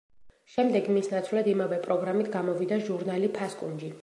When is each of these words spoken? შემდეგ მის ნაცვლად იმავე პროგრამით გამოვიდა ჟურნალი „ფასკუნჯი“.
შემდეგ 0.53 0.89
მის 0.95 1.11
ნაცვლად 1.11 1.51
იმავე 1.53 1.79
პროგრამით 1.87 2.35
გამოვიდა 2.39 2.85
ჟურნალი 2.89 3.35
„ფასკუნჯი“. 3.41 3.99